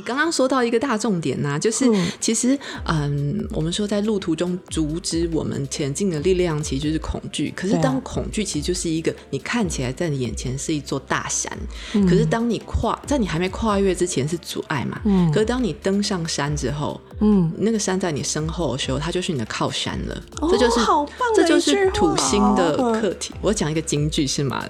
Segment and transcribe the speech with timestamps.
[0.00, 1.84] 你刚刚说到一个大重点呐、就是
[2.18, 7.52] 其实，嗯，我们说在路途中阻止我们前进的力量，其实就是恐惧。
[7.54, 11.52] 可是当恐惧其实就是一个你看起来在你眼前是一座大山，
[11.92, 20.22] 嗯可是当你跨在你还没跨越之前是阻碍嘛，嗯可是当你登上山之后，嗯，那个山在你身后的时候，它就是你的靠山了。
[20.40, 23.34] 哦这就是好棒这就是土星的哦课题。
[23.42, 24.64] 我讲一个京剧是吗？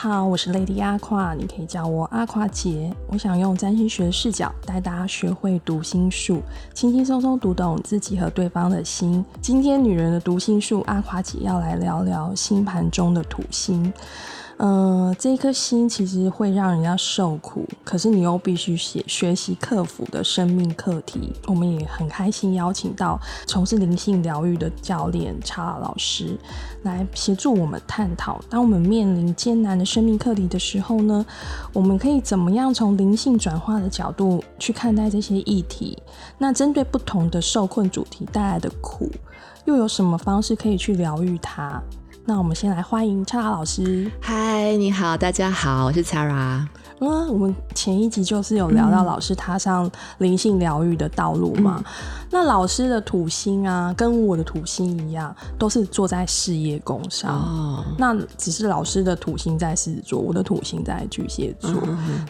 [0.00, 2.94] 好，我是 Lady 阿胯，你可以叫我阿胯姐。
[3.08, 6.40] 我想用占星学视角带大家学会读心术，
[6.72, 9.24] 轻轻松松读懂自己和对方的心。
[9.40, 13.92] 今天女人的读心术，阿胯姐要来聊聊星盘中的土星。
[14.58, 21.32] 呃，这一颗心其实会让人家受苦，可是你又必须学学习克服的生命课题。
[21.46, 26.36] 我们也很开心邀请到从事灵性疗愈的教练查老师
[26.82, 31.24] 来协助我们探讨，当我们面临艰难的生命课题的时候呢，
[31.72, 35.96] 我们可以怎么样从灵性转化的角度去看待这些议题？
[36.36, 39.08] 那针对不同的受困主题带来的苦，
[39.66, 41.80] 又有什么方式可以去疗愈它？
[42.28, 44.12] 那我们先来欢迎查拉老师。
[44.20, 46.66] 嗨，你好，大家好，我是 Chara。
[47.00, 51.82] 嗯，我们前一集就是有聊到老师踏上灵性疗愈的道路嘛。
[52.30, 57.34] 那老师的土星啊，跟我的土星一样，都是坐在事业宫上。
[57.34, 61.72] 哦，那只是老师的土星在狮子座，我的土星在巨蟹座。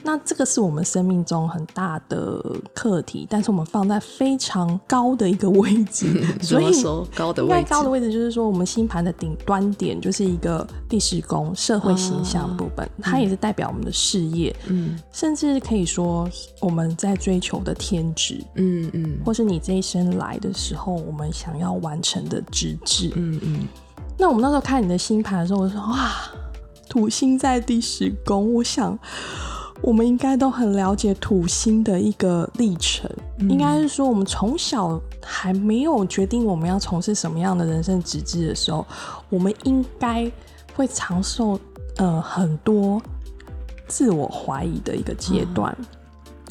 [0.05, 2.41] 那这个是我们生命中很大的
[2.73, 7.55] 课题，但是我们放在非常高的一个位置， 所以说高的位置？
[7.55, 16.29] 该高的位置就是说，我们星盘的顶端点就是一个第十宫社会形象部分，它也是代表我们的事业，嗯甚至可以说
[16.61, 23.13] 我们在追求的天职，嗯嗯或是你这一生来的时候，我们想要完成的职志。
[23.15, 23.69] 嗯嗯，
[24.19, 26.13] 那我们那时候看你的星盘的时候，我说哇，
[26.89, 28.99] 土星在第十宫，我想
[29.81, 33.09] 我们应该都很了解土星的一个历程。
[33.41, 38.85] 应该是说，我们从小还没有决定我们要从事什么样的人生职志的时候，
[39.29, 40.29] 我们应该
[40.75, 41.59] 会尝受
[41.97, 43.01] 呃很多
[43.89, 45.77] 自我怀疑的一个阶段，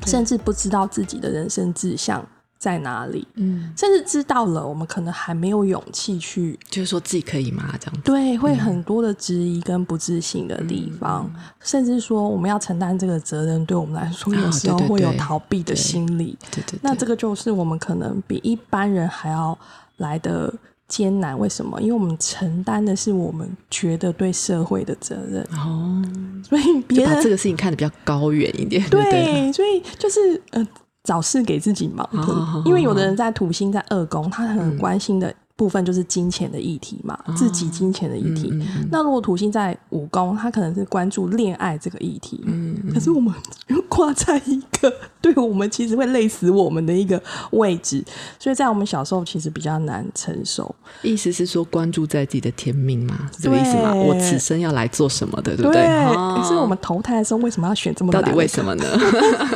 [0.05, 2.25] 甚至不知道自己的人生志向
[2.57, 3.27] 在哪里。
[3.35, 7.75] 嗯，甚至知道了，我们可能还没有勇气去就是说自己可以吗？
[7.79, 8.01] 这样子。
[8.03, 16.37] 对，会很多的质疑跟不自信的地方，甚至说我们要承担这个责任，对我们来说啊有时候会有逃避的心理。
[16.51, 19.57] 对对对，那这个就是我们可能比一般人还要
[19.97, 20.51] 来的
[20.87, 21.37] 艰难。
[21.37, 21.81] 为什么？
[21.81, 26.01] 因为我们承担的是我们觉得对社会的责任，哦，
[26.47, 29.11] 所以就别人把这个事情看得比较高远一点，对对？
[29.11, 30.67] 对，所以就是呃，
[31.03, 38.47] 找事给自己忙好好好因为有的人在土星在二宫，他很关心的部分就是金钱的议题嘛，自己金钱的议题。
[38.53, 42.39] 嗯嗯那如果土星在五宫，他可能是关注恋爱这个议题。
[42.45, 43.33] 嗯可是我们
[43.67, 48.05] 又挂在一个对我们其实会累死我们的一个位置，
[48.39, 50.73] 所以在我们小时候其实比较难承受。
[51.01, 53.29] 意思是说关注在自己的天命吗？
[53.35, 53.93] 是这个意思吗？
[53.95, 58.85] 我此生要来做什么的，对不对，哦可是我们投胎的时候为什么要选这么到底为什么呢？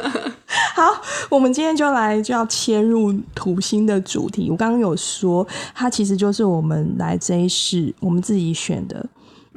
[0.82, 1.00] 好，
[1.30, 4.50] 我们今天就来就要切入土星的主题。
[4.50, 9.06] 我刚刚有说，它其实就是我们来这一世我们自己选的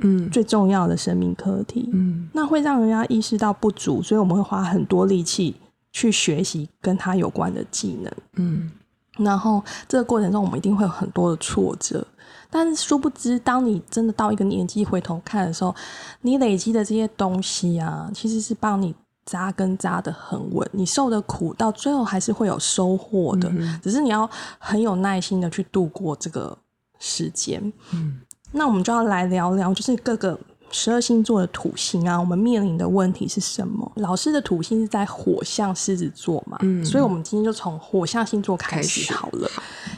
[0.02, 1.88] 嗯最重要的生命课题。
[1.94, 5.56] 嗯那会让人家意识到不足，所以我们会花很多力气
[5.92, 8.12] 去学习跟它有关的技能。
[8.34, 8.70] 嗯
[9.16, 12.06] 然后这个过程中，我们一定会有很多的挫折，
[12.50, 15.74] 但是殊不知，当你真的到一个年纪回头看的时候，
[16.20, 20.68] 你累积的这些东西啊，其实是帮你扎根扎的很稳。
[20.72, 23.52] 你受的苦，到最后还是会有收获的，
[23.82, 26.56] 只是你要很有耐心的去度过这个
[26.98, 27.72] 时间。
[27.92, 28.20] 嗯
[28.56, 30.38] 那我们就要来聊聊，就是各个
[30.70, 33.90] 十二星座的土星啊，我们面临的问题是什么？
[33.96, 39.50] 老师的土星是在火象狮子座嘛，嗯所以我们今天就从火象星座开开始始好了。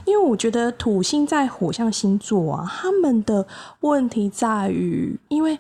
[0.07, 3.47] 因为我觉得土星在火象星座啊，他们的
[3.81, 5.59] 问题在于，因为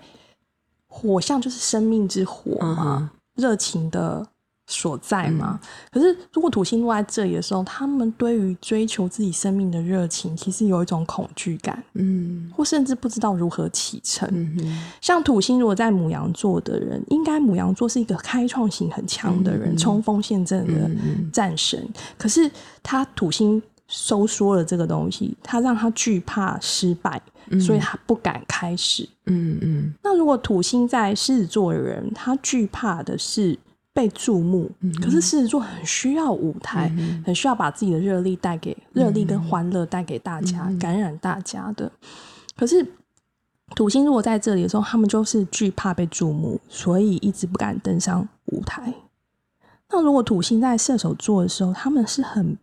[0.86, 4.26] 火象就是生命之火嗯嘛哼，热、情的
[4.66, 5.60] 所在嘛。
[5.92, 11.80] 可是如果土星落在这里的时候，他们对于追求自己生命的热情，其实有一种恐惧感。
[11.94, 14.28] 嗯或甚至不知道如何启程。
[14.32, 21.88] 嗯像土星如果在母羊座的人，应该母羊座是一个开创性很强的人，冲锋陷阵的嗯战神。
[22.18, 22.50] 可是
[22.82, 27.20] 他土星收缩了这个东西，他让他惧怕失败，
[27.60, 29.08] 所以他不敢开始。
[29.26, 33.58] 嗯嗯那如果土星在狮子座的人，他惧怕的是
[33.92, 34.70] 被注目，
[35.02, 36.94] 可是狮子座很需要舞台，
[37.24, 41.90] 很需要把自己的热力带给热力跟欢乐带给大家，感染大家的。
[42.56, 42.86] 可是
[43.74, 48.94] 土星如果在这里的时候，他们就是惧怕被注目，所以一直不敢登上舞台。
[49.88, 52.56] 那如果土星在射手座的时候，他们是很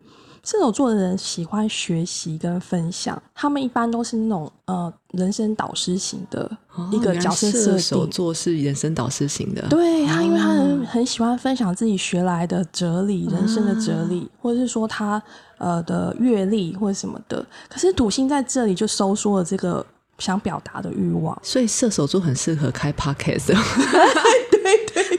[0.44, 6.52] 射手座的人喜欢学习跟分享，他们一般都是那种呃人生导师型的
[6.92, 7.62] 一个角色设定。
[7.62, 15.22] 射手座是人生导师型的，对他，因为他很很喜欢分享自己学来的哲理、人生的哲理，或者是说他
[15.58, 17.46] 呃的阅历或者什么的。
[17.70, 19.86] 可是土星在这里就收缩了这个
[20.18, 23.56] 想表达的欲望，所以射手座很适合开 podcast。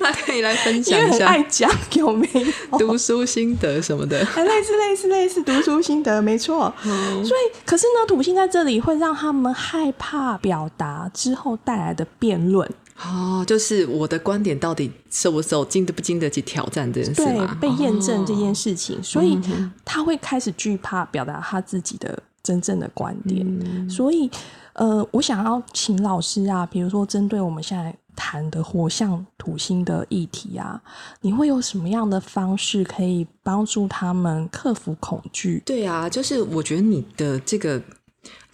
[0.04, 2.28] 他可以来分享一下，爱讲有没
[2.72, 2.78] 有？
[2.78, 6.72] 读书心得什么的， 类似类似类似读书心得，没错。
[6.82, 12.68] 所以，可是呢，土星在这里会让他们害怕表达之后带来的辩论。
[13.02, 19.38] 哦，就是我的观点到底受不受经得不经得起挑战这件事对，被验证这件事情，所以
[19.84, 23.90] 他会开始惧怕表达他自己的真正的观点。
[23.90, 24.30] 所以，
[24.74, 27.94] 呃，我想要请老师啊，比如说针对我们现在。
[28.16, 30.80] 谈的火象土星的议题啊，
[31.20, 35.60] 你会有什么样的方式可以帮助他们克服恐惧？
[35.66, 37.82] 对啊，就是我觉得你的这个。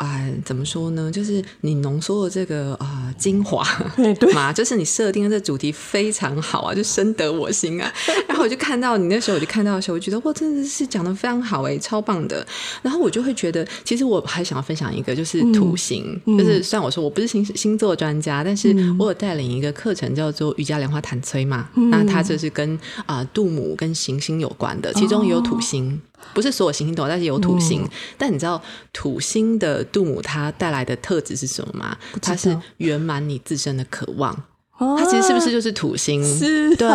[0.01, 1.11] 啊，怎么说呢？
[1.13, 3.63] 就是你浓缩的这个啊精华，
[4.19, 7.93] 对嘛，就是你设定的这主题非常好啊，就深得我心啊。
[8.27, 12.47] 然后我就看到你那时候，我就看到的时候，我觉得哇，真的是讲的非常好哎，超棒的。
[12.81, 26.01] 然后我就会觉得，其实我还想要分享一个，就是土星，就是虽然我说我不是星星座专家，但是我有带领一个课程叫做瑜伽莲花弹催嘛，那它就是跟啊杜母跟行星有关的，其中也有土星。
[26.35, 27.89] 不是所有行星都有，但是有土星。
[28.17, 28.63] 但你知道
[28.93, 31.97] 土星的杜母它带来的特质是什么吗？
[32.23, 34.45] 它是圆满你自身的渴望。
[34.81, 36.25] 它其实是不是就是土星？
[36.39, 36.89] 是，对。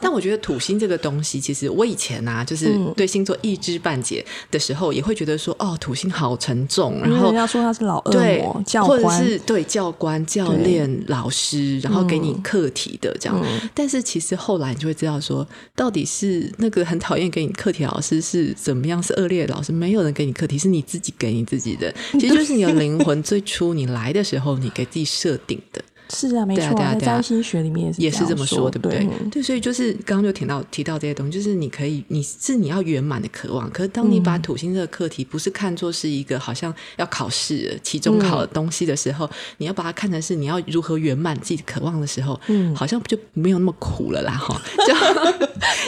[0.00, 7.00] 但我觉得土星这个东西，其实我以前啊，就是对星座一知半解的时候，也会觉得说，哦，土星好沉重。
[7.02, 13.44] 然后人家说他是老恶魔，教官，或者是对教官、教练、老师，然后给你课题的这样。
[13.74, 21.94] 但是其实后来你就会知道，说到底是那个很讨厌给你课题老师是怎么样，是恶劣的老师，没有人给你课题，是你自己给你自己的。
[22.12, 25.82] 其实就是你的灵魂 最初你来的时候，你给自己设定的。
[26.08, 29.08] 是啊，没错，在占星学里面也是这么说，对不对？
[29.30, 33.68] 对，所以就是刚刚就提到提到这些东西，就是你可以，你是你要圆满的渴望。
[33.70, 44.60] 可是当你把土星这个课题不是看作是一个好像要考试、期中考的东西的时候，你要把它看成是你要如何圆满自己渴望的时候，嗯，好像就没有那么苦了啦，哈。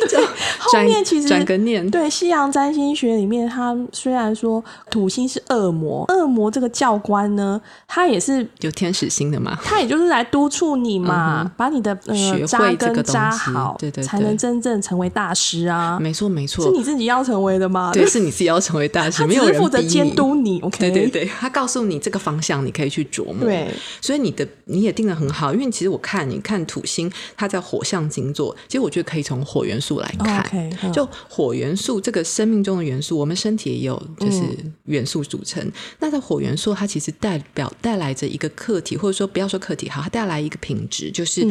[0.09, 0.27] 就就
[0.59, 10.08] 后面其实转个念，对西洋占星学里面，它虽然说土星是恶魔，恶魔这个教官呢，他也是有天使星的嘛，他也就是。
[10.09, 15.99] 来督促你嘛，把你的呃扎根扎好，对对，才能真正成为大师啊！
[16.01, 17.91] 没错没错，是你自己要成为的吗？
[17.93, 20.61] 对，是你自己要成为大师，没有人负责监督你。
[20.61, 23.45] OK，对对对，他告诉你这个方向，你可以去琢磨。
[23.45, 23.69] 对，
[24.01, 30.49] 所以你的你也定的很好，因为其实我看你看土星，它在火象星座，其实我觉得可以从火元素来看。
[30.93, 34.43] 就火元素这个生命中的元素，我们身体也有就是
[34.85, 35.71] 元素组成。
[35.99, 41.47] 那在火元素，它其实代表带来着一个课题，或者说不要说课题，好，它带来一个品质，就是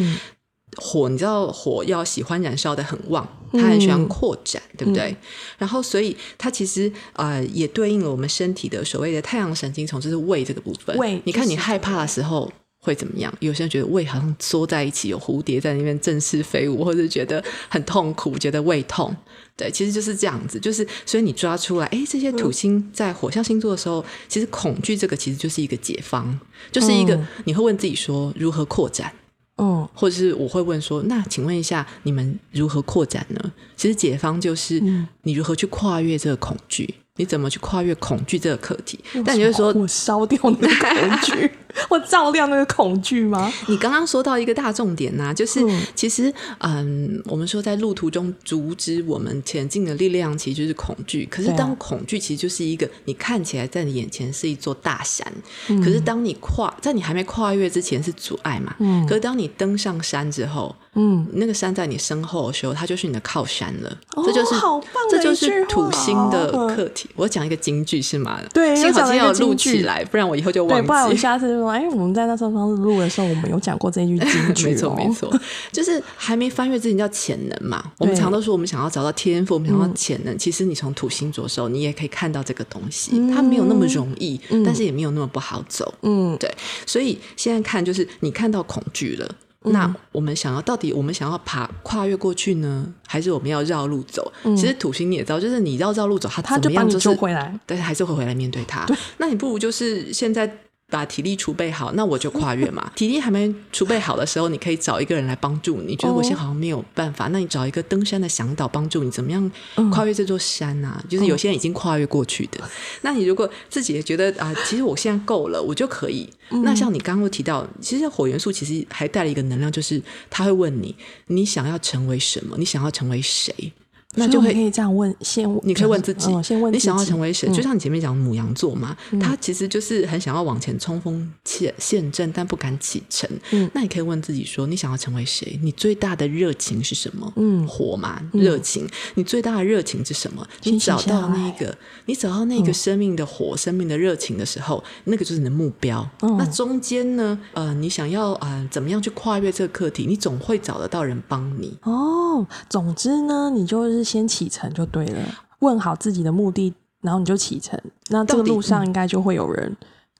[0.76, 1.10] 火。
[1.10, 5.16] 你知道火要喜欢燃烧的很旺，它很喜欢扩展，对不对？
[5.58, 10.96] 然后，所以它其实呃，也对应了我们身体的所谓的太阳神经丛，就是胃这个部分。
[10.98, 12.52] 胃，你看你害怕的时候
[12.88, 13.34] 会怎么样？
[13.39, 19.13] 有些人觉得胃好像缩在一起，有蝴蝶在那边振翅飞舞，或者觉得很痛苦，觉得胃痛。
[19.58, 26.39] 对，其实就是这样子，就是所以你抓出来，哎，这些土星在火象星座的时候，其实恐惧这个其实就是一个解方，
[26.72, 29.12] 就是一个你会问自己说如何扩展，
[29.58, 33.51] 嗯，或者是我会问说，那请问一下你们如何扩展呢？
[33.75, 34.82] 其实解方就是
[35.24, 36.96] 你如何去跨越这个恐惧。
[37.20, 39.00] 你怎么去跨越恐惧这个课题？
[39.25, 41.51] 但你就说我烧掉那个恐惧，
[41.89, 43.51] 我照亮那个恐惧吗？
[43.67, 45.60] 你刚刚说到一个大重点呐，就是
[45.96, 51.27] 其实，嗯，我们说在路途中阻止我们前进的力量，其实就是恐惧。
[51.29, 55.31] 可是当恐惧其实就是一个你看起来在你眼前是一座大山，
[55.67, 58.75] 可是当你跨在你还没跨越之前是阻碍嘛？
[58.79, 59.05] 嗯。
[59.07, 63.98] 可是当你登上山之后，嗯，那个山在你身后的时候，它就是你的靠山了。
[64.25, 67.10] 这就是好棒，这就是土星的课题。
[67.15, 68.39] 我讲一个京剧是吗？
[68.53, 70.88] 对，幸好今天有录起来，不然我以后就忘记。
[70.88, 74.65] 不然我下次就说，哎，我们在那上方录的时候，我们有讲过这一句京剧。
[74.67, 75.32] 没错，没错，
[75.72, 77.84] 就是还没翻越之前叫潜能嘛。
[78.00, 80.38] 我们常都说，我们想要找到天赋，我们想要潜能。
[80.38, 85.94] 其实你从土星着手，你也可以看到这个东西，它没有那么容易，但是也没有那么不好走。
[86.01, 86.51] 嗯，对。
[86.86, 89.36] 所以现在看，就是你看到恐惧了。
[89.71, 94.31] 那我们想要到底我们想要爬跨越过去呢，还是我们要绕路走？
[94.43, 98.86] 其实土星你也知道，就是你绕绕路走，他怎么样就是回来，但是还是会回来面对他。
[99.17, 100.50] 那你不如就是现在
[100.89, 102.89] 把体力储备好，那我就跨越嘛。
[102.96, 105.96] 体力还没储备好的时候，你可以找一个人来帮助你。
[105.98, 109.51] 觉得我现在好像没有办法，那你找一个登山的向导帮助你，怎么样
[109.91, 111.03] 跨越这座山啊？
[111.10, 112.60] 就是有些人已经跨越过去的。
[113.01, 116.29] 那你如果自己也觉得啊，其实我现在够了，我就可以。
[116.63, 122.56] 那像你刚刚提到，其实火元素其实还带了一个能量，就是他会问你，你想要成为什么？
[122.58, 123.74] 你想要成为谁？
[124.16, 127.48] 那就可以这样问，先你可以问自己，先问你想要成为谁？
[127.52, 133.30] 就像你前面讲母羊座嘛，他其实就是很想要往前冲锋陷陷阵，但不敢启程。
[133.52, 135.60] 嗯，那你可以问自己说，你想要成为谁？
[135.62, 137.32] 你最大的热情是什么？
[137.36, 138.88] 嗯，火嘛，热情。
[139.16, 140.48] 你最大的热情是什么？
[140.64, 146.10] 你找到那个，你找到那个生命的火、生命的热情的时候，那个就是你的目标。
[146.22, 147.38] 那中间呢？
[147.54, 150.08] 呃，你想要呃怎么样去跨越这个课题？
[150.08, 151.78] 你总会找得到人帮你。
[151.84, 154.07] 哦，总之呢，你就是。
[154.08, 155.20] 先启程就对了，
[155.60, 157.80] 问好自己的目的，然后你就启程。
[158.10, 159.76] 那这个路上应该就会有人，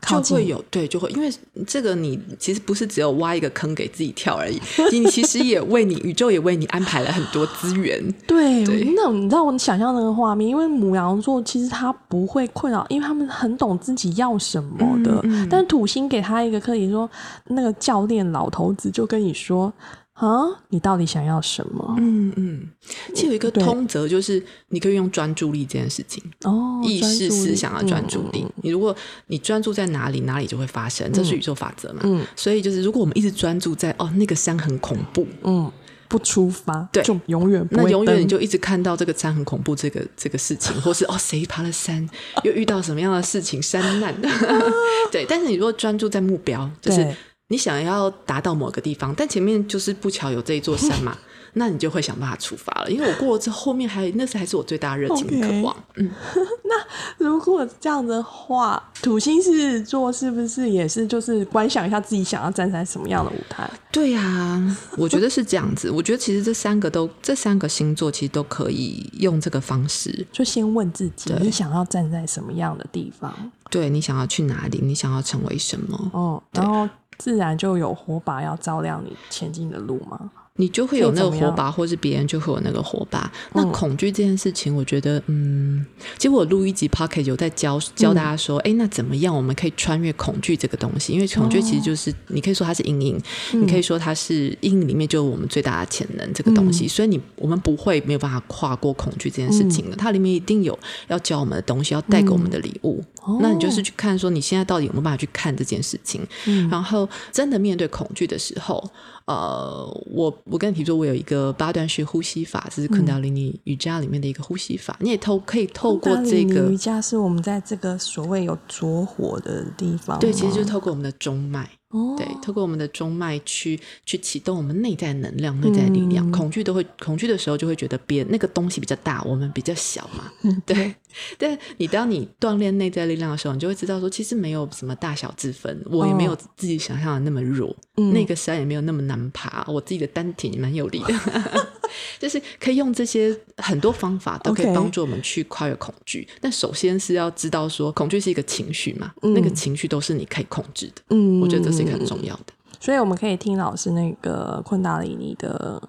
[0.06, 1.34] 就会有对，就会因为
[1.66, 4.60] 这个你其实不是只有挖一个坑给自己跳而已，
[4.92, 8.00] 你其实也为你宇宙也为你安排了很多资源。
[8.28, 8.64] 对，
[8.96, 15.24] 那你知道我想象那个画面，因为母羊座其实他不会困扰，因为他们很懂自己要什么的。
[15.50, 17.10] 但土星给他一个课题，说
[17.46, 19.74] 那个教练老头子就跟你说。
[20.18, 21.96] 啊，你到底想要什么？
[22.00, 22.68] 嗯嗯，
[23.14, 28.44] 其实有一个通则，就是你可以用专注力这件事情哦，意识思想啊，专注力。
[28.64, 28.96] 你如果
[29.28, 32.00] 你专注在哪里，哪里就会发生，这是宇宙法则嘛。
[32.04, 35.72] 嗯，所以就是如果我们一直专注在哦，那个山很恐怖，嗯，
[36.08, 42.10] 不出发，对，就永远那永远你就一直看到这个山很恐怖这个这个事情， 或是哦谁爬了山
[42.44, 44.16] 又遇到什么样的事情山难，
[45.12, 45.28] 对。
[45.30, 47.16] 但是你如果专注在目标，就是。
[47.50, 51.18] 你想要达到某个地方，但前面就是不巧有这一座山嘛，
[51.54, 52.92] 那你就会想办法出发了。
[52.92, 55.76] 因为我过了之后，后面还那是还是我最大的热情渴望。
[55.96, 56.12] 嗯，
[56.66, 63.70] 那如果这样的话，土星是座是不是也是就是观想一下自己想要站在什么样的舞台？
[63.94, 65.90] 对呀，我觉得是这样子。
[65.90, 73.34] 我觉得其实这三个都这三个星座其实都可以用这个方式，就先问自己你想要站在什么样的地方？
[73.72, 74.80] 对你想要去哪里？
[74.84, 76.12] 你想要成为什么？
[76.14, 76.88] 哦，然后。
[77.18, 80.32] 自然就有火把要照亮你前进的路吗？
[80.58, 83.32] 你就会有那个火把，或是别人就会有那个火把。
[83.54, 85.86] 那恐惧这件事情，我觉得，嗯，
[86.18, 91.14] 其实我录一集 p o c k e t 有在教教大家说，哎，那怎么样我们可以穿越恐惧这个东西？
[91.14, 93.22] 因为恐惧其实就是你可以说它是阴影，
[93.54, 96.88] 你可以说它是阴影里面就是我们最大的潜能这个东西。
[96.88, 103.04] 所以你我们不会没有办法跨过恐惧这件事情的，它里面一定有要教我们的东西，要带给我们的礼物。
[103.42, 106.26] 那你就是去看说你现在到底有没有办法去看这件事情，
[106.72, 108.84] 然后真的面对恐惧的时候。
[109.28, 114.98] 呃，我我跟你提说，我有一个八段式呼吸法，这是昆达里尼瑜伽里面的一个呼吸法。
[115.02, 121.70] 你也透可以透过这个瑜伽，是我们在这个所谓有着火的地方，对，其实就是透过我们的中脉。
[121.90, 126.30] 哦对，透过我们的中脉去去启动我们内在能量、内在力量。
[126.34, 130.30] 恐惧都会恐惧的时候，就会觉得别那个东西比较大，我们比较小嘛。
[130.66, 130.94] 对，
[131.38, 137.76] 但你当你锻炼内在力量的时候，你就会知道说，其实没有什么大小之分，我也没有自己想象的那么弱，
[138.14, 141.14] 那个山也没有那么难爬，我自己的丹田蛮有力的。
[142.20, 146.28] 就是可以用这些很多方法，都可以帮助我们去跨越恐惧。
[146.42, 151.02] 但首先是要知道说，恐惧是一个情绪嘛，那个情绪都是你可以控制的。
[151.10, 152.54] 嗯，我觉得这是一个很重要的。
[152.80, 155.82] 所以我们可以听老师那个昆达里尼的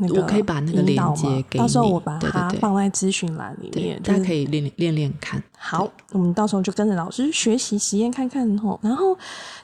[0.00, 5.42] 那个，我可以把那个链接给你，到时候我把它放在咨询栏里面，大家可以练练练看。
[5.56, 8.78] 好，我们到时候就跟着老师学习实验看看吼。
[8.82, 9.16] 然后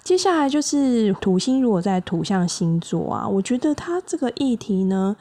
[0.04, 5.16] 接下来就是土星，如果在土象星座啊，我觉得它这个议题呢。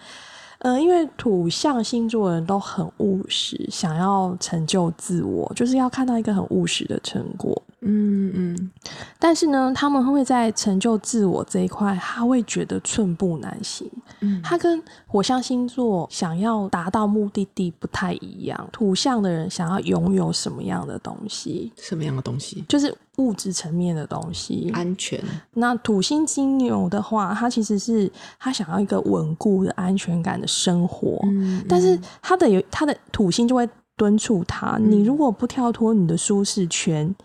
[0.60, 7.62] 呃，因为土象星座的人都很务实，想要成就自我，就是要看到一个很务实的成果。
[7.86, 8.72] 嗯嗯。
[9.18, 13.90] 但是呢，他们会在成就自我这一块，他会觉得寸步难行。
[14.20, 18.70] 嗯，他跟火象星座想要达到目的地不太一样。
[18.72, 21.72] 土象的人想要拥有什么样的东西？
[21.78, 22.64] 什么样的东西？
[22.68, 22.94] 就是。
[23.18, 25.18] 物质层面的东西，安全。
[25.54, 33.66] 那土星金牛的话，他其实是他想要一个稳固的安全感的生活，嗯但是他的有他的土星就会
[33.96, 37.16] 敦促他，你如果不跳脱你的舒适圈，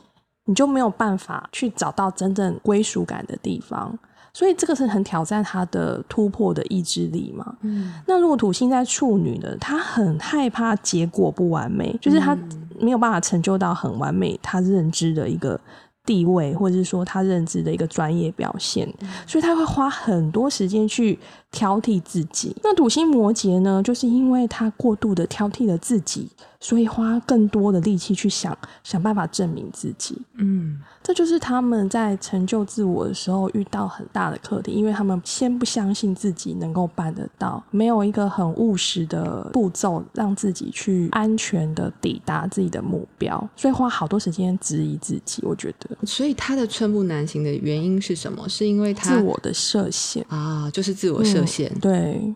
[0.51, 3.97] 你就没有办法去找到真正归属感的地方。
[4.33, 7.57] 所以这个是很挑战他的突破的意志力嘛。
[7.63, 12.37] 嗯，那如果土星在处女呢，他很害怕结果不完美，就是他。
[12.83, 15.61] 没有办法成就到很完美，他认知的一个
[16.07, 18.91] 地位，或者是说他认知的一个专业表现，
[19.27, 21.19] 所以他会花很多时间去
[21.51, 22.55] 挑剔自己。
[22.63, 26.29] 那土星摩羯呢，就是因为他过度的挑剔了自己，
[26.61, 30.17] 所以花更多的力气去想想办法证明自己。
[30.37, 45.43] 嗯，这就是他们在成就自我的时候遇到很大的课题，因为他们先不相信自己能够办得到，没有一个很务实的步骤让自己去安全的抵达自己的目标，所以花好多时间质疑自己。
[45.45, 48.49] 我觉得所以他的寸步难行的原因是什么？
[48.49, 51.73] 是因为他自我的设限，啊，就是自我设限。
[51.81, 52.35] 对，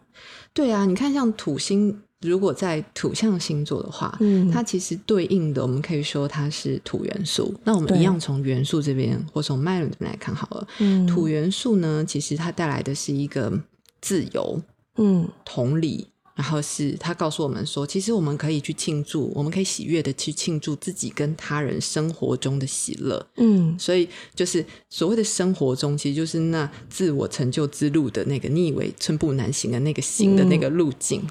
[0.53, 7.55] 对啊，你看像土星，如果在土象星座的话，嗯，它其实对应的，我们可以说它是土元素。
[7.65, 10.67] 那我们一样从元素这边，或从脉轮这边来看好了。
[10.79, 13.53] 嗯土元素呢，其实它带来的是一个
[14.01, 14.61] 自由、
[14.97, 23.25] 嗯同理，然后是他告诉我们说，其实我们可以去庆祝，我们可以喜悦的去庆祝自己跟他人生活中的喜乐。
[23.37, 31.23] 嗯所以就是所谓的生活中，其实就是那自我成就之路的那个你以为寸步难行的那个行的那个路径。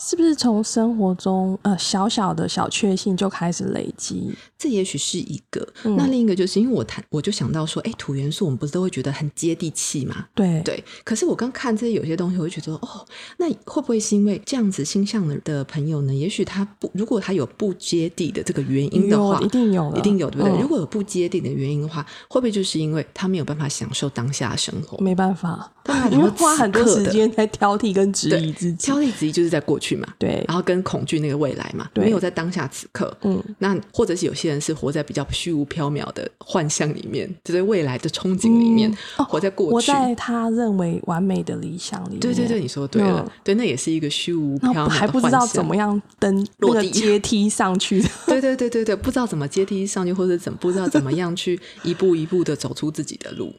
[0.00, 4.32] 是不是从生活中呃小小的小确幸就开始累积？
[4.56, 10.26] 这也许是一个，嗯那另一个就是因为我谈，我就想到说，哎，土元素我们不是都会觉得很接地气嘛？
[10.34, 13.04] 对对，可是我刚看这些有些东西，我就觉得，哦，
[13.38, 16.14] 那会不会是因为这样子星象的的朋友呢？
[16.14, 20.52] 也许他不，如果他有不接地的这个原因的话，一定有一定有，对不对？
[20.56, 24.96] 嗯如果有不接地的原因的话，会不会就是因为他没有办法享受当下的生活？
[24.98, 28.98] 没办法，当然 因为花很多时间在挑剔跟质疑自己挑。
[28.98, 32.04] 剔质疑就是在过去嘛，对，然后跟恐惧那个未来嘛，对。
[32.04, 33.16] 没有在当下此刻。
[33.22, 39.92] 嗯，那或者是有些人是活在比较虚无缥缈的幻象里面，就是未来的憧憬里面，哦活在过我去。
[39.92, 43.30] 在他认为完美的理想里面，对对对，你说对了，嗯。
[43.44, 48.02] 对，那也是一个虚无缥缈的还不知道怎么样登那个落地阶梯上去。
[48.26, 53.54] 对对对对对，不知道怎么阶梯上去，或者怎么不知道怎么样去 一步一步的走出自己的路。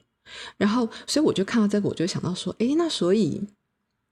[0.57, 3.41] 然后，所以我就看到这个，我就想到说，哎，那所以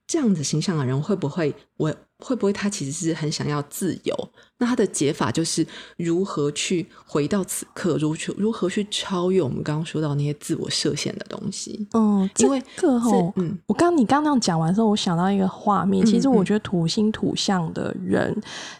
[0.08, 4.28] 这样子形象的人会不会，我会不会他其实是很想要自由？
[4.56, 5.64] 那他的解法就是
[5.98, 11.86] 如何去回到此刻，如去如何去超越我们刚刚说到那些自我设限的东西。
[11.92, 16.04] 嗯，因为这个吼，嗯我刚你刚那样讲完之后，我想到一个画面。
[16.06, 18.34] 其实嗯我觉得土星土象的人，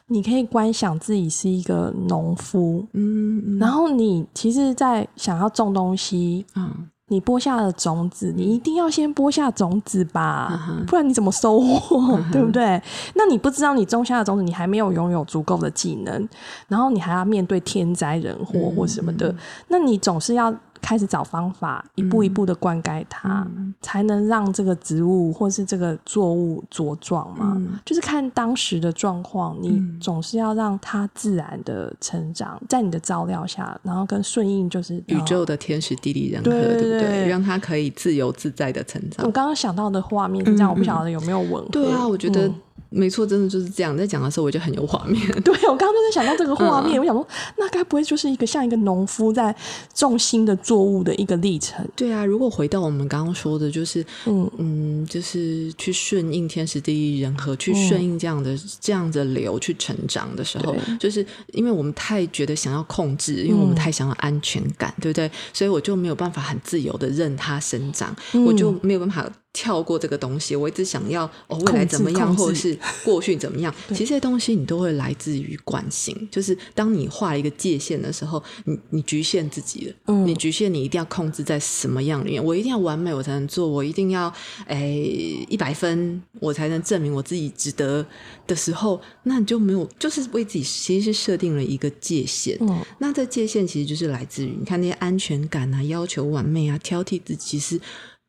[0.06, 12.18] 你可以观想自己是一个农夫，嗯嗯然后你其实，在想要种东西，嗯你播下了种子，你一定要先播下种子吧，不然你怎么收获？
[12.30, 12.80] 对不对？
[13.14, 16.28] 那你不知道你种下的种子，你还没有拥有足够的技能，
[16.68, 19.34] 然后你还要面对天灾人祸嗯或什么的，
[19.68, 27.54] 那你总是要开始找方法，一步一步的灌溉它，嗯才能让这个植物或是这个作物茁壮嘛。
[27.56, 37.28] 嗯就是看当时的状况，你嗯总是要让它自然的成长，在你的照料下，然后跟顺应就是宇宙的天时地利人和，对不对？
[37.28, 39.30] 让它可以自由自在的成长我。
[39.30, 41.68] 刚刚想到的画面是这样，嗯我不晓得有没有吻合。
[41.70, 42.54] 对啊，我觉得嗯
[42.90, 43.96] 没错，真的就是这样。
[43.96, 45.20] 在讲的时候，我就很有画面。
[45.42, 49.54] 对我刚刚就在想到这个画嗯面，我想说，那该不会就是一个像一个农夫在
[49.94, 51.86] 种新的作物的一个历程？
[51.94, 65.30] 对啊，如果回到我们刚刚说的，就是嗯嗯，就是去顺应天时地利人和，去嗯顺应这样的、这样的流去成长的时候，就是因为我们太觉得想要控制，因为我们嗯太想要安全感，对不对？
[65.52, 69.30] 所以我就没有办法很自由的任它生长，嗯我就没有办法。
[69.52, 73.74] 跳过这个东西，我一直想要哦，未来怎么样，或者是过去怎么样。
[73.88, 84.32] 其实这些东西你都会来自于惯性，就是当你画了一个界限的时候，你你局限自己了，嗯你局限你一定要控制在什么样里面，我一定要完美我才能做，我一定要
[84.66, 88.04] 诶一百分我才能证明我自己值得
[88.46, 92.56] 的时候，那你就没有，就是为自己其实是设定了一个界限。
[92.60, 97.80] 嗯那这界限其实就是来自于你看那些安全感啊、要求完美啊、挑剔自己，其实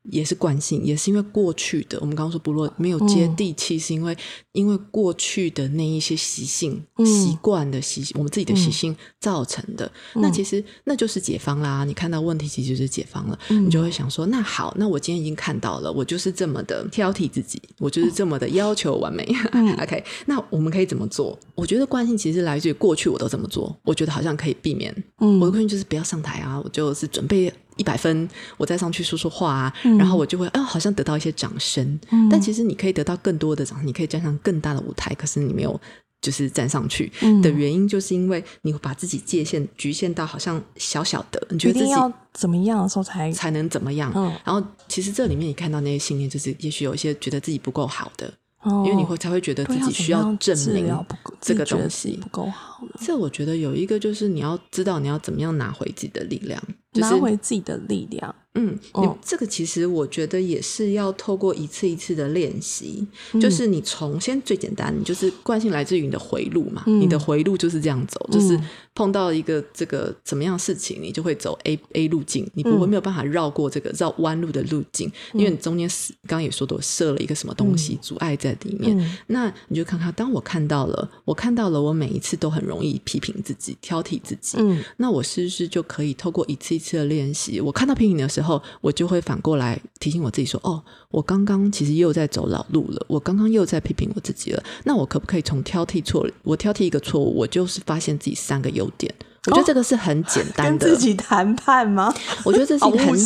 [0.04, 4.18] 也是惯性，也是因为过去的我们刚刚说不落没有接地气，是因为
[4.54, 9.92] 因为过去的那一些习性、嗯习惯的习性，我们自己的习性造成的。
[10.16, 11.84] 那其实那就是解放啦！
[11.84, 19.24] 你看到问题，其实就是解放了，嗯你就会想说，那好，那我今天已经看到了，我就是这么的挑剔自己，我就是这么的要求完美。
[19.82, 21.38] OK，那我们可以怎么做？
[21.56, 24.92] 我觉得惯性其实来自于过去我都这么做，我觉得好像可以避免。
[25.20, 32.00] 嗯我的惯性就是不要上台啊，我就是准备一百分，我再上去说说话啊，嗯然后我就会啊，好像得到一些掌声。
[32.30, 35.80] 但其实你可以得到更多的掌声，你可以站上更大的舞台，可是你没有。
[36.22, 44.12] 就是站上去嗯的原因，就是因为你把自己界限局限到好像小小的，你觉得自己要怎么样的时候才才能怎么样？
[44.14, 48.28] 嗯然后其实这里面你看到那些信念，就是也许有一些觉得自己不够好的，
[48.64, 50.94] 哦因为你会才会觉得自己需要证明
[51.42, 52.30] 这个东西不。
[52.30, 52.92] 够好呢。
[53.02, 56.62] 这我觉得有一个就是你要知道你要怎么样拿回自己的力量。
[56.92, 58.36] 就是拿回自己的力量。
[58.56, 58.76] 嗯，
[59.24, 94.64] 这个其实我觉得也是要透过一次一次的练习，嗯就是你从先最简单，你就是惯性来自于你的回路嘛，嗯你的回路就是这样走，就是嗯碰到一个这个怎么样的事情，你就会走 A A 路径，你不会嗯没有办法绕过这个绕弯路的路径，因为你中间是刚刚也说的，我设了一个什么东西、阻碍在里面，嗯那你就看看，当我看到了，我看到了，我每一次都很容易批评自己、挑剔自己，嗯那我是不是就可以透过一次一次的练习，我看到批评的时候，我就会反过来提醒我自己说：“哦，我刚刚其实又在走老路了，我刚刚又在批评我自己了。
[94.86, 99.14] 那我可不可以从挑剔错，我挑剔一个错误，我就是发现自己三个优点？
[99.50, 102.14] 我觉得这个是很简单的，跟自己谈判吗？
[102.44, 103.20] 我觉得这是一个很。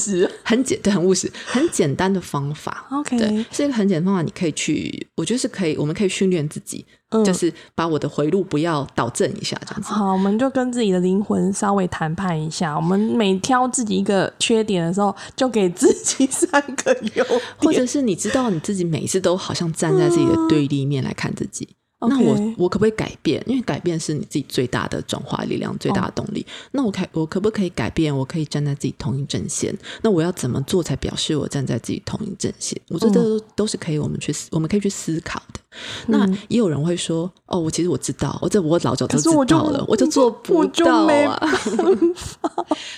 [0.43, 2.86] 很简对，很务实、很简单的方法。
[2.91, 9.93] OK 对，是一个很简单的方法，你可以去，我觉得是可以，我们可以训练自己，嗯就是把我的回路不要导正一下，这样子。
[9.93, 12.75] 好，我们就跟自己的灵魂稍微谈判一下。
[12.75, 21.67] 我们每挑自己一个缺点的时候，就给自己三个优点，或者是你知道你自己每一次都好像站在自己的对立面来看自己。
[22.09, 23.43] 那我我可不可以改变？
[23.47, 26.45] 因为改变是你自己最大的转化力量、最大的动力。
[26.71, 28.15] 那我可我可不可以改变？
[28.15, 29.75] 我可以站在自己同一阵线。
[30.01, 32.79] 那我要怎么做才表示我站在自己同一阵线？
[32.89, 35.59] 我觉得都都是可以我们去思我们可以去思考的。
[36.07, 41.39] 那也有人会说：“哦，我其实我知道，我这我老早就知道了，我就做不到没啊。”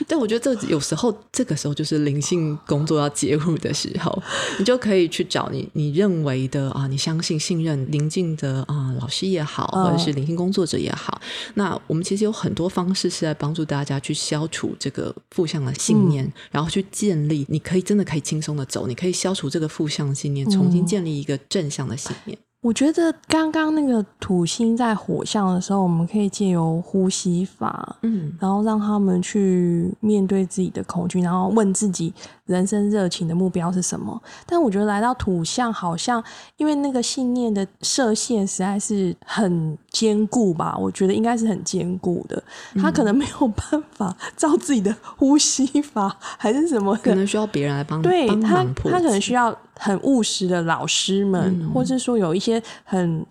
[0.07, 4.21] 但，我觉得这有时候这个时候就是灵性工作要介入的时候，
[4.59, 11.19] 你就可以去找你你认为的啊，你相信、信任、临近的啊老师也好，或者是灵性工作者也好。
[11.55, 22.37] 那我们其实有很多方式是在帮助大家去消除这个负向的信念，然后去建立你可以真的可以轻松的走，你可以消除这个负向信念，重新建立一个正向的信念。
[22.65, 28.33] 我觉得刚刚那个土星在火象的时候，我们可以借由呼吸法，嗯。
[28.41, 32.11] 然后让他们去面对自己的恐惧，然后问自己
[32.45, 34.19] 人生热情的目标是什么。
[34.47, 36.23] 但我觉得来到土象，好像
[36.57, 42.43] 因为那个信念的射线实在是很坚固吧，我觉得应该是很坚固的，
[42.81, 51.71] 他可能没有办法照自己的呼吸法还是什么，可能需要别人来帮帮对他他可能需要很务实的老师们，嗯。
[51.71, 53.25] 或者说有一些很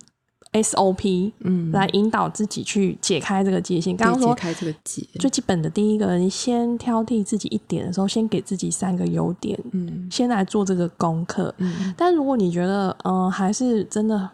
[0.52, 1.72] SOP，嗯。
[1.72, 3.96] 来引导自己去解开这个界限。
[3.96, 10.09] 刚刚说解开这个结，最基本的第一个，你先挑剔自己一点的时候，先给自己三个优点，嗯。
[10.11, 11.54] 先来做这个功课。
[11.59, 11.92] 嗯。
[11.96, 14.30] 但如果你觉得，嗯、还是真的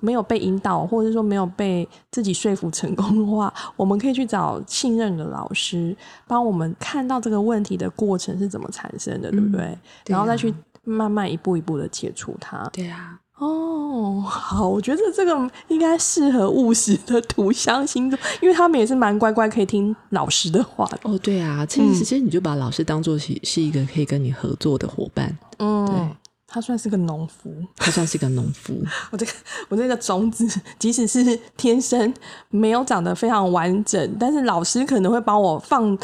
[0.00, 5.96] 没有被引导，或者说没有被自己说服成功的话， 我们可以去找信任的老师，
[6.26, 9.60] 帮我们看到这个问题的过程是怎么产生的，对不对？
[10.04, 10.18] 对啊。
[10.18, 10.52] 然后再去
[10.84, 12.68] 慢慢一步一步的解除它。
[12.72, 13.18] 对啊。
[13.38, 21.00] 哦，好，我觉得这个应该适合务实的土象星座，因为他们也是蛮乖乖，可以听老师的话的。
[21.04, 26.16] 哦，对啊，其嗯实其实你就把老师当做是是一个可以跟你合作的伙伴，嗯对，
[26.46, 27.50] 他算是个农夫。
[27.76, 28.74] 他算是一个农夫。
[29.10, 29.32] 我这个
[29.70, 30.46] 我这个种子，
[30.78, 32.12] 即使是天生
[32.50, 35.96] 没有长得非常完整，但是老师可能会帮我放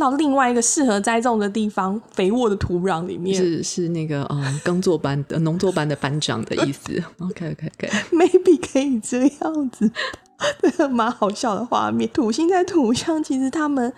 [0.00, 3.36] 到另外一个适合栽种的地方，肥沃的土壤里面。
[3.36, 7.00] 是是那个嗯，耕作班的 农作班的班长的意思。
[7.20, 9.88] OK OK OK，maybe 可以这样子，
[10.62, 12.10] 这个蛮好笑的画面。
[12.10, 13.92] 土星在土象，其实他们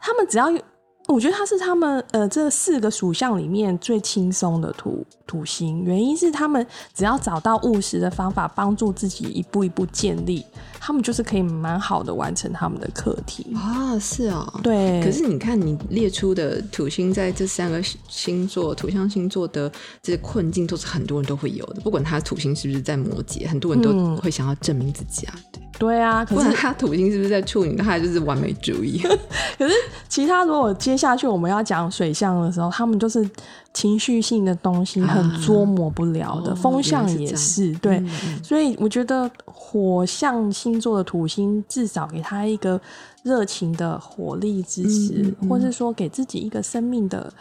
[0.00, 0.58] 他们只要有，
[1.06, 10.44] 我觉得它是他们呃这四个属相里面最轻松的土土星，原因是他们只要找到务实的方法，帮助自己一步一步建立，
[10.80, 13.54] 他们就是可以蛮好的完成他们的课题。
[13.54, 19.70] 啊，是啊、对，可是你看，你列出的土星在这三个星座、土象星座的
[20.02, 21.80] 这些困境，都是很多人都会有的。
[21.82, 25.34] 不管他土星是不是在摩羯，很多人都嗯会想要证明自己啊。
[25.52, 28.98] 对，对啊，可是他土星是不是在处女，他就是完美主义。
[29.58, 29.74] 可是
[30.08, 33.28] 其他如果接下去我们要讲水象的时候，他们就是
[33.72, 37.96] 情绪性的东西很捉摸不了的，哦风象也是对。
[37.98, 42.80] 嗯嗯所以我觉得火象星座的土星至少给他一个
[43.22, 47.32] 热情的火力支持，或是说给自己一个生命的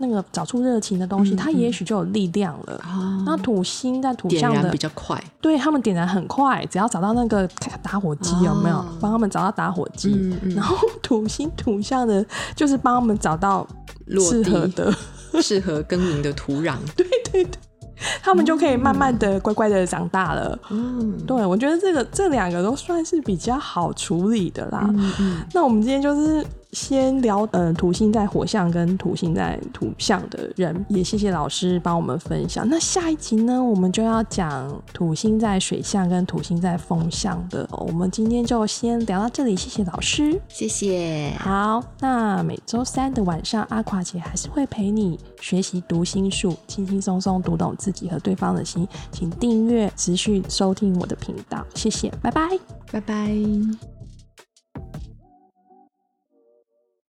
[0.00, 2.74] 那个找出热情的东西，嗯他也许就有力量了。
[2.76, 5.22] 啊，那土星在土象的比，较快。
[5.40, 7.48] 对他们点燃很快，只要找到那个
[7.82, 13.66] 打火机有没有哦，帮他们找到打火机， 然后土星土象的，就是帮他们找到
[14.20, 14.94] 适合的，
[15.42, 16.76] 适合耕耘的土壤。
[16.96, 17.58] 对对对
[18.22, 20.56] 他们就可以慢慢的、乖乖的长大了。
[20.70, 24.86] 嗯，对，我觉得这个这两个都算是比较好处理的啦。
[24.94, 32.68] 嗯嗯那我们今天就是先聊呃土星在火象跟土星在土象的人，也谢谢老师帮我们分享。
[32.68, 37.68] 那下一集呢，我们就要讲土星在水象跟土星在风象的。
[37.72, 41.32] 我们今天就先聊到这里，谢谢老师，谢谢。
[41.38, 48.86] 好，那每周三的晚上，阿垮姐还是会陪你学习读心术，轻轻松松读懂自己和对方的心。
[49.10, 52.58] 请订阅，持续收听我的频道，谢谢，拜拜，
[52.92, 53.97] 拜拜。